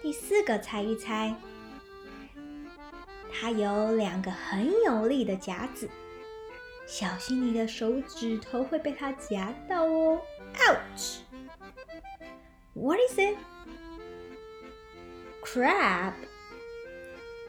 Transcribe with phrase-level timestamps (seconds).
[0.00, 1.34] 第四个猜一猜，
[3.30, 5.90] 它有两个很有力的夹子。
[6.86, 10.20] 小心你的手指头会被它夹到哦
[10.54, 11.18] ！Ouch!
[12.74, 13.36] What is it?
[15.42, 16.12] Crab，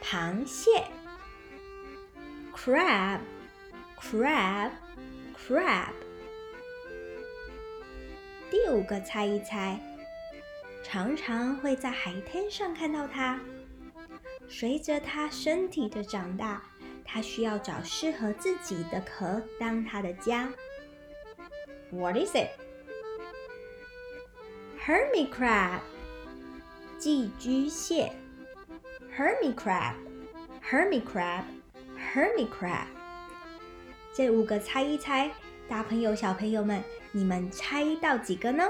[0.02, 0.86] 螃蟹。
[2.56, 3.20] Crab,
[4.00, 4.72] crab,
[5.36, 5.94] crab。
[8.50, 9.80] 第五个猜一猜，
[10.84, 13.40] 常常会在海滩上看到它。
[14.48, 16.64] 随着它身体的长大。
[17.06, 20.52] 它需要找适合自己的壳当它的家。
[21.92, 22.50] What is it?
[24.86, 25.80] Hermit crab，
[26.98, 28.12] 寄居蟹。
[29.18, 32.88] Hermit crab，Hermit crab，Hermit crab。
[34.14, 35.32] 这五个猜一猜，
[35.70, 38.68] 大朋友小朋友们，你们猜到几个呢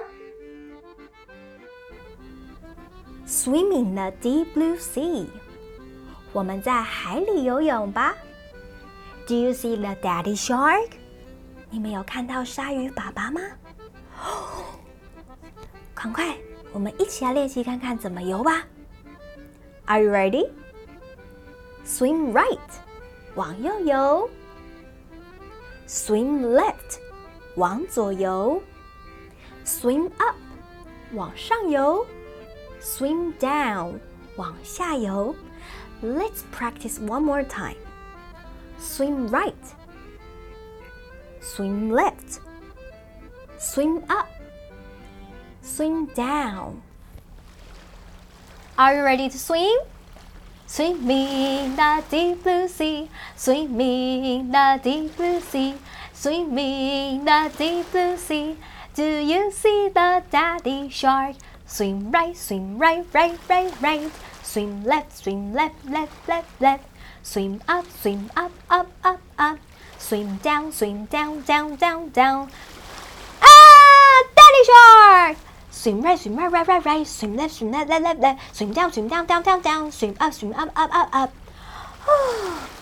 [3.28, 5.26] ？Swimming the deep blue sea。
[6.36, 8.14] 我们在海里游泳吧。
[9.26, 10.90] Do you see the daddy shark？
[11.70, 13.40] 你们有看到鲨鱼爸爸吗？
[15.94, 16.36] 赶快，
[16.74, 18.66] 我们一起来练习看看怎么游吧。
[19.86, 20.50] Are you ready?
[21.86, 22.60] Swim right，
[23.36, 24.30] 往右游。
[25.88, 27.00] Swim left，
[27.56, 28.62] 往左游。
[29.66, 30.36] Swim up，
[31.14, 32.06] 往上游。
[32.82, 33.94] Swim down，
[34.36, 35.34] 往下游。
[36.02, 37.78] Let's practice one more time.
[38.80, 39.56] Swim right.
[41.42, 42.40] Swim left.
[43.58, 44.30] Swim up.
[45.62, 46.82] Swim down.
[48.78, 49.78] Are you ready to swim?
[50.68, 53.10] Swimming the deep blue sea.
[53.36, 55.76] Swimming the deep blue sea.
[56.14, 58.58] Swimming the deep blue sea.
[58.94, 61.36] Do you see the daddy shark?
[61.68, 64.12] Swim right, swim right, right, right, right.
[64.44, 66.84] Swim left, swim left, left, left, left.
[67.24, 69.58] Swim up, swim up, up, up, up.
[69.98, 72.50] Swim down, swim down, down, down, down.
[73.42, 75.38] Ah, daddy shark!
[75.72, 77.08] Swim right, swim right, right, right, right.
[77.08, 78.56] Swim left, swim left, left, left, left.
[78.56, 79.92] Swim down, swim down, down, down, down.
[79.92, 82.70] Swim up, swim up, up, up, up.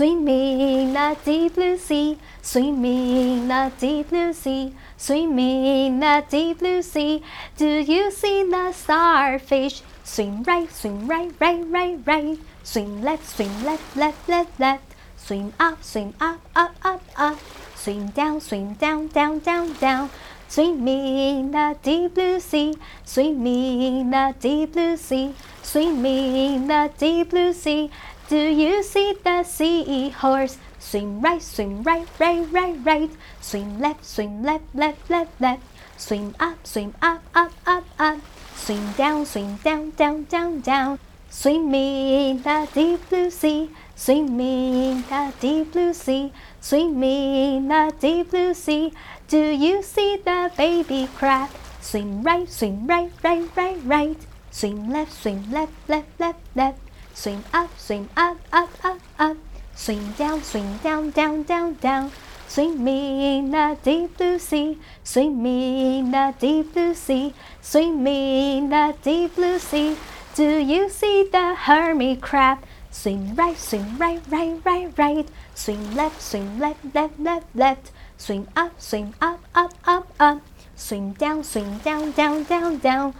[0.00, 7.22] Swimming the deep blue sea, swimming the deep blue sea, swimming the deep blue sea.
[7.58, 9.82] Do you see the starfish?
[10.02, 12.38] Swim right, swim right, right, right, right.
[12.62, 14.94] Swim left, swim left, left, left, left.
[15.18, 17.38] Swim up, swim up, up, up, up.
[17.74, 20.08] Swim down, swim down, down, down, down.
[20.48, 22.72] Swimming the deep blue sea,
[23.04, 27.90] swimming the deep blue sea, swimming the deep blue sea.
[28.30, 30.56] Do you see the seahorse?
[30.78, 33.10] Swim right, swim right, right, right, right.
[33.40, 35.62] Swim left, swim left, left, left, left.
[35.96, 38.20] Swim up, swim up, up, up, up.
[38.54, 41.00] Swim down, swim down, down, down, down.
[41.28, 43.68] Swimming in the deep blue sea.
[43.96, 48.92] swimming the deep blue sea, swimming the deep blue sea.
[49.26, 51.50] Do you see the baby crab?
[51.80, 54.26] Swim right, swim right, right, right, right.
[54.52, 56.89] Swim left, swim left, left, left, left.
[57.20, 59.36] Swim up, swim up, up, up, up.
[59.74, 62.10] Swim down, swim down, down, down, down.
[62.48, 68.94] Swimming in the deep blue sea, swimming in the deep blue sea, swimming in the
[69.02, 69.98] deep blue sea.
[70.34, 72.64] Do you see the hermit crab?
[72.90, 75.28] Swim right, swim right, right, right, right.
[75.54, 77.92] Swim left, swim left, left, left, left.
[78.16, 80.40] Swim up, swim up, up, up, up.
[80.74, 83.14] Swim down, swim down, down, down, down.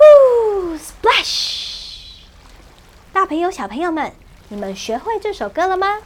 [0.00, 0.76] Woo!
[0.76, 1.73] Splash！
[3.24, 4.12] 大朋友、小朋友们，
[4.50, 5.96] 你们学会这首歌了吗？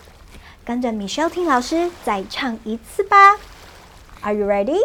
[0.65, 3.37] 跟着 Michelle 听老师再唱一次吧。
[4.21, 4.79] Are you ready?